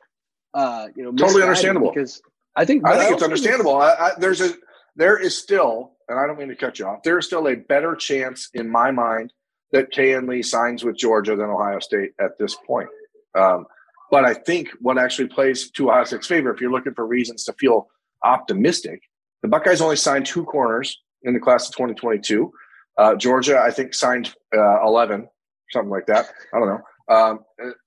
[0.53, 2.21] uh, you know, totally understandable because
[2.55, 3.77] I think I think it's understandable.
[3.77, 4.53] I, I, there's a
[4.95, 7.03] there is still, and I don't mean to cut you off.
[7.03, 9.33] There is still a better chance in my mind
[9.71, 12.89] that Kayin Lee signs with Georgia than Ohio State at this point.
[13.35, 13.65] Um,
[14.11, 17.43] but I think what actually plays to Ohio State's favor, if you're looking for reasons
[17.45, 17.87] to feel
[18.23, 19.01] optimistic,
[19.41, 22.51] the Buckeyes only signed two corners in the class of 2022.
[22.99, 25.27] Uh, Georgia, I think, signed uh, 11,
[25.71, 26.27] something like that.
[26.53, 26.81] I don't know.
[27.09, 27.39] Um,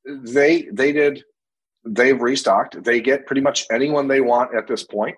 [0.05, 1.23] they they did
[1.87, 2.83] they've restocked.
[2.83, 5.17] They get pretty much anyone they want at this point.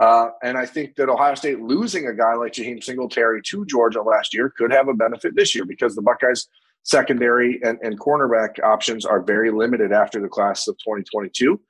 [0.00, 4.02] Uh, and I think that Ohio State losing a guy like Jaheim Singletary to Georgia
[4.02, 6.48] last year could have a benefit this year because the Buckeyes
[6.84, 11.60] secondary and, and cornerback options are very limited after the class of 2022.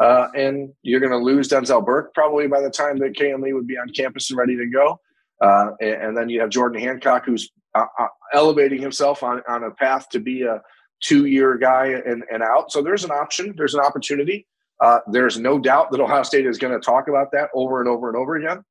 [0.00, 3.52] Uh, and you're going to lose Denzel Burke probably by the time that Kayin Lee
[3.52, 5.00] would be on campus and ready to go.
[5.40, 9.64] Uh, and, and, then you have Jordan Hancock, who's uh, uh, elevating himself on, on
[9.64, 10.60] a path to be a
[11.00, 12.72] two year guy and, and out.
[12.72, 14.46] So there's an option, there's an opportunity.
[14.80, 17.88] Uh, there's no doubt that Ohio State is going to talk about that over and
[17.88, 18.62] over and over again.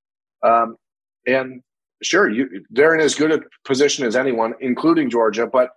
[0.44, 0.78] Um,
[1.26, 1.62] and
[2.02, 5.48] sure, you, they're in as good a position as anyone, including Georgia.
[5.48, 5.72] But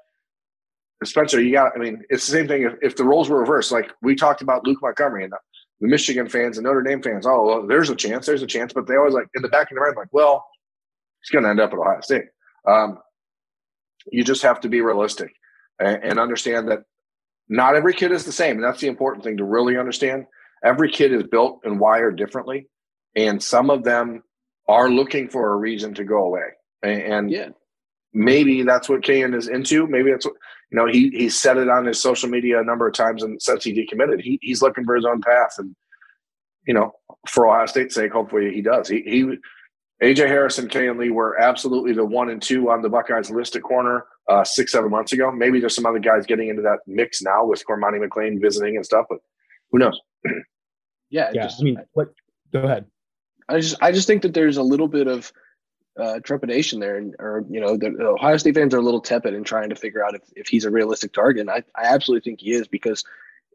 [1.03, 3.73] Spencer, you got, I mean, it's the same thing if, if the roles were reversed.
[3.73, 5.39] Like we talked about Luke Montgomery and the,
[5.81, 7.27] the Michigan fans and Notre Dame fans.
[7.27, 8.73] Oh, well, there's a chance, there's a chance.
[8.73, 10.47] But they always like in the back of their mind, like, well,
[11.23, 12.27] he's going to end up at Ohio State.
[12.69, 12.99] Um,
[14.13, 15.33] you just have to be realistic
[15.81, 16.85] and, and understand that
[17.49, 18.57] not every kid is the same.
[18.57, 20.27] And that's the important thing to really understand.
[20.65, 22.69] Every kid is built and wired differently.
[23.17, 24.23] And some of them
[24.69, 26.45] are looking for a reason to go away.
[26.83, 27.49] And, and yeah.
[28.13, 29.87] maybe that's what Kayin is into.
[29.89, 30.35] Maybe that's what,
[30.71, 33.43] you know, he, he said it on his social media a number of times and
[33.43, 34.21] since he decommitted.
[34.21, 35.55] He, he's looking for his own path.
[35.59, 35.75] And,
[36.69, 36.93] you know,
[37.27, 38.87] for Ohio State's sake, hopefully he does.
[38.87, 39.37] He, he
[40.03, 43.55] AJ Harris and Kayin Lee were absolutely the one and two on the Buckeyes list
[43.57, 45.31] at corner uh, six, seven months ago.
[45.31, 48.85] Maybe there's some other guys getting into that mix now with Cormani McClain visiting and
[48.85, 49.19] stuff, but
[49.71, 50.01] who knows?
[51.11, 51.43] yeah, yeah.
[51.43, 52.13] Just, I mean, what?
[52.53, 52.87] Go ahead.
[53.49, 55.33] I just, I just think that there's a little bit of
[56.01, 59.01] uh, trepidation there, and or you know, the, the, Ohio State fans are a little
[59.01, 61.43] tepid in trying to figure out if, if he's a realistic target.
[61.43, 63.05] And I, I absolutely think he is because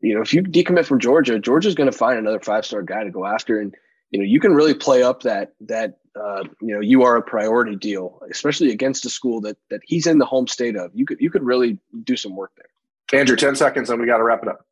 [0.02, 3.04] you know, if you decommit from Georgia, Georgia's going to find another five star guy
[3.04, 3.74] to go after, and
[4.12, 7.22] you know, you can really play up that that uh, you know you are a
[7.22, 10.92] priority deal, especially against a school that that he's in the home state of.
[10.94, 13.20] You could you could really do some work there.
[13.20, 14.66] Andrew, ten seconds, and we got to wrap it up.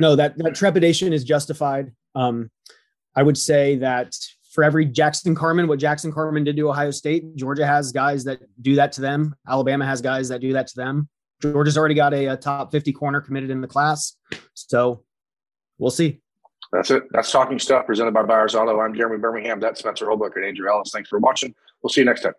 [0.00, 1.92] No, that that trepidation is justified.
[2.14, 2.50] Um,
[3.14, 4.14] I would say that
[4.52, 8.40] for every Jackson Carman, what Jackson Carman did to Ohio State, Georgia has guys that
[8.62, 9.34] do that to them.
[9.48, 11.08] Alabama has guys that do that to them.
[11.42, 14.16] Georgia's already got a, a top 50 corner committed in the class.
[14.54, 15.04] So
[15.78, 16.22] we'll see.
[16.72, 17.04] That's it.
[17.10, 18.80] That's Talking Stuff presented by Byers Auto.
[18.80, 19.60] I'm Jeremy Birmingham.
[19.60, 20.90] That's Spencer Holbrook and Andrew Ellis.
[20.92, 21.54] Thanks for watching.
[21.82, 22.32] We'll see you next time.